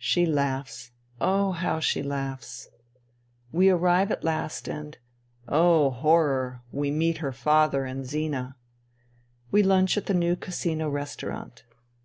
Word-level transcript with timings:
She 0.00 0.26
laughs. 0.26 0.90
Oh, 1.20 1.52
how 1.52 1.78
she 1.78 2.02
laughs! 2.02 2.70
We 3.52 3.68
arrive 3.70 4.10
at 4.10 4.24
last— 4.24 4.66
and, 4.68 4.98
oh! 5.46 5.90
horror! 5.90 6.62
We 6.72 6.90
meet 6.90 7.18
her 7.18 7.30
father 7.30 7.84
and 7.84 8.04
Zina. 8.04 8.56
We 9.52 9.62
lunch 9.62 9.96
at 9.96 10.06
the 10.06 10.14
new 10.14 10.34
Casino 10.34 10.88
restaurant. 10.88 11.62